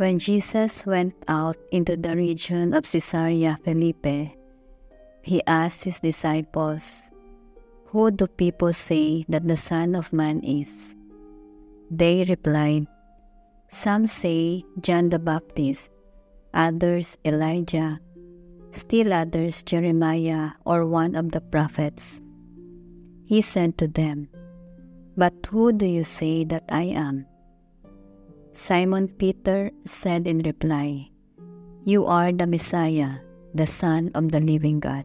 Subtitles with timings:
[0.00, 4.32] When Jesus went out into the region of Caesarea Philippi,
[5.20, 7.10] he asked his disciples,
[7.92, 10.94] Who do people say that the Son of Man is?
[11.90, 12.88] They replied,
[13.68, 15.92] Some say John the Baptist,
[16.54, 18.00] others Elijah,
[18.72, 22.22] still others Jeremiah or one of the prophets.
[23.26, 24.32] He said to them,
[25.14, 27.26] But who do you say that I am?
[28.52, 31.10] Simon Peter said in reply,
[31.84, 33.22] You are the Messiah,
[33.54, 35.04] the Son of the living God.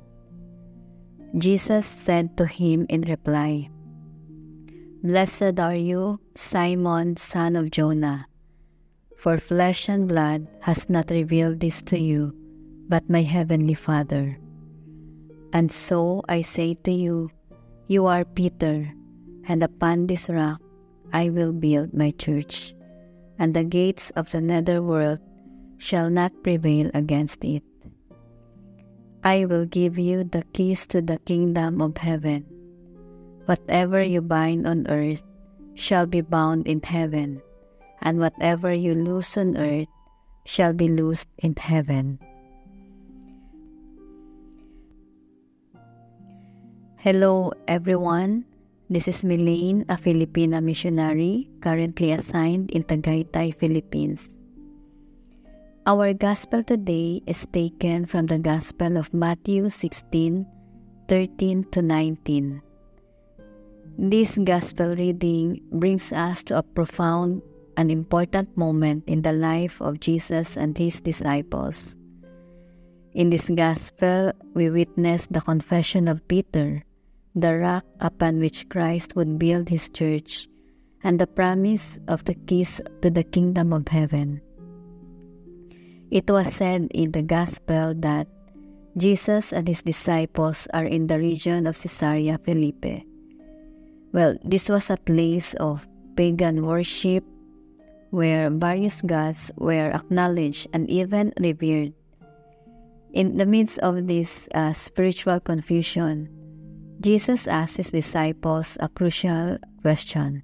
[1.38, 3.70] Jesus said to him in reply,
[5.03, 8.27] Blessed are you, Simon, son of Jonah,
[9.16, 12.34] for flesh and blood has not revealed this to you,
[12.89, 14.39] but my heavenly Father.
[15.53, 17.30] And so I say to you,
[17.88, 18.91] You are Peter,
[19.47, 20.62] and upon this rock
[21.14, 22.75] I will build my church
[23.39, 25.19] and the gates of the netherworld
[25.78, 27.64] shall not prevail against it.
[29.23, 32.45] I will give you the keys to the kingdom of heaven.
[33.45, 35.22] Whatever you bind on earth
[35.73, 37.41] shall be bound in heaven,
[38.02, 39.89] and whatever you loose on earth
[40.45, 42.19] shall be loosed in heaven.
[46.97, 48.45] Hello, everyone.
[48.86, 54.30] This is Milene, a Filipina missionary currently assigned in Tagaytay, Philippines.
[55.89, 60.45] Our gospel today is taken from the Gospel of Matthew 16
[61.09, 62.61] 13 to 19.
[63.97, 67.41] This gospel reading brings us to a profound
[67.81, 71.97] and important moment in the life of Jesus and his disciples.
[73.17, 76.84] In this gospel, we witness the confession of Peter
[77.36, 80.47] the rock upon which Christ would build his church,
[81.03, 84.41] and the promise of the keys to the kingdom of heaven.
[86.09, 88.28] It was said in the Gospel that
[88.96, 93.06] Jesus and his disciples are in the region of Caesarea Philippi.
[94.13, 95.85] Well, this was a place of
[96.16, 97.25] pagan worship
[98.12, 101.91] where various gods were acknowledged and even revered.
[103.12, 106.31] In the midst of this uh, spiritual confusion,
[107.05, 110.41] Jesus asked his disciples a crucial question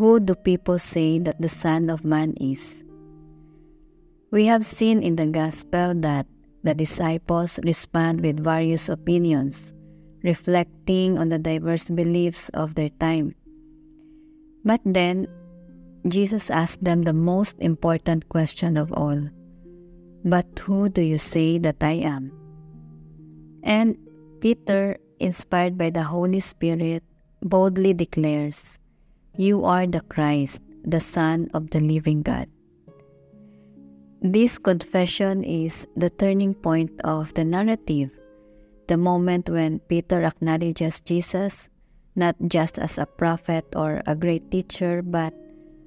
[0.00, 2.80] Who do people say that the Son of Man is?
[4.32, 6.24] We have seen in the Gospel that
[6.64, 9.76] the disciples respond with various opinions,
[10.24, 13.36] reflecting on the diverse beliefs of their time.
[14.64, 15.28] But then,
[16.08, 19.20] Jesus asked them the most important question of all
[20.24, 22.32] But who do you say that I am?
[23.60, 24.00] And
[24.40, 27.02] Peter inspired by the Holy Spirit,
[27.42, 28.78] boldly declares,
[29.36, 32.48] You are the Christ, the Son of the living God.
[34.22, 38.10] This confession is the turning point of the narrative,
[38.88, 41.68] the moment when Peter acknowledges Jesus
[42.16, 45.36] not just as a prophet or a great teacher, but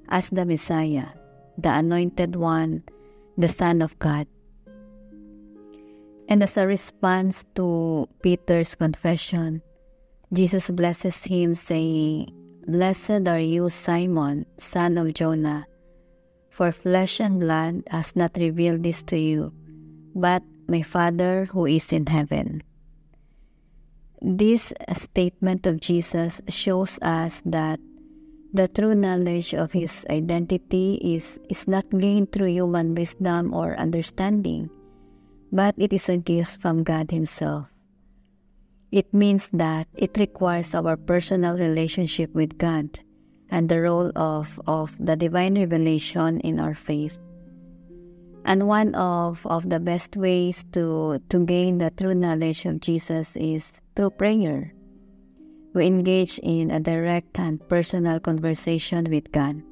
[0.08, 1.10] as the Messiah,
[1.58, 2.84] the Anointed One,
[3.36, 4.26] the Son of God.
[6.30, 9.62] And as a response to Peter's confession,
[10.32, 12.30] Jesus blesses him, saying,
[12.70, 15.66] Blessed are you, Simon, son of Jonah,
[16.48, 19.52] for flesh and blood has not revealed this to you,
[20.14, 22.62] but my Father who is in heaven.
[24.22, 27.80] This statement of Jesus shows us that
[28.54, 34.70] the true knowledge of his identity is, is not gained through human wisdom or understanding
[35.52, 37.66] but it is a gift from God Himself.
[38.90, 42.98] It means that it requires our personal relationship with God
[43.50, 47.18] and the role of, of the divine revelation in our faith.
[48.44, 53.36] And one of, of the best ways to, to gain the true knowledge of Jesus
[53.36, 54.72] is through prayer.
[55.74, 59.62] We engage in a direct and personal conversation with God.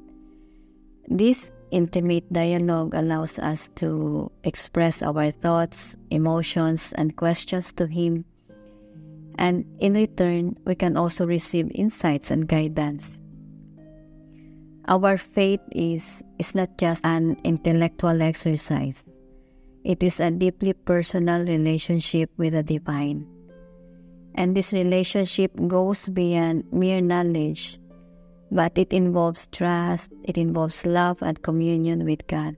[1.07, 8.25] This intimate dialogue allows us to express our thoughts, emotions, and questions to Him.
[9.37, 13.17] And in return, we can also receive insights and guidance.
[14.87, 19.05] Our faith is, is not just an intellectual exercise,
[19.83, 23.25] it is a deeply personal relationship with the divine.
[24.35, 27.79] And this relationship goes beyond mere knowledge
[28.51, 32.57] but it involves trust, it involves love and communion with God.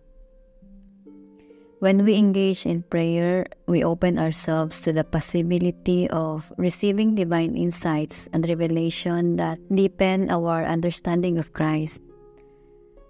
[1.82, 8.30] When we engage in prayer, we open ourselves to the possibility of receiving divine insights
[8.34, 12.00] and revelation that deepen our understanding of Christ.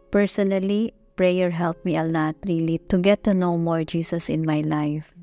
[0.09, 4.61] Personally, prayer helped me a lot really to get to know more Jesus in my
[4.61, 5.13] life.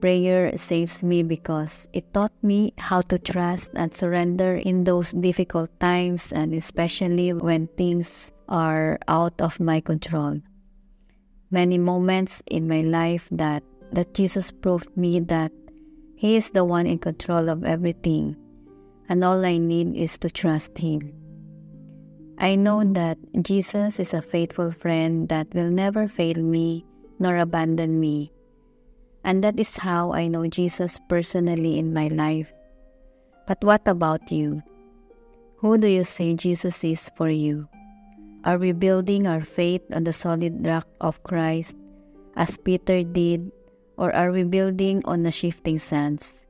[0.00, 5.68] Prayer saves me because it taught me how to trust and surrender in those difficult
[5.78, 10.40] times and especially when things are out of my control.
[11.50, 13.62] Many moments in my life that
[13.92, 15.52] that Jesus proved me that
[16.14, 18.36] he is the one in control of everything
[19.10, 21.12] and all I need is to trust him.
[22.38, 26.86] I know that Jesus is a faithful friend that will never fail me
[27.18, 28.32] nor abandon me.
[29.24, 32.52] And that is how I know Jesus personally in my life.
[33.46, 34.62] But what about you?
[35.58, 37.68] Who do you say Jesus is for you?
[38.44, 41.76] Are we building our faith on the solid rock of Christ
[42.36, 43.52] as Peter did,
[43.98, 46.46] or are we building on the shifting sands?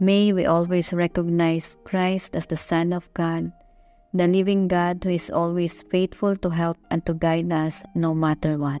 [0.00, 3.52] May we always recognize Christ as the Son of God
[4.14, 8.56] the living God who is always faithful to help and to guide us no matter
[8.56, 8.80] what.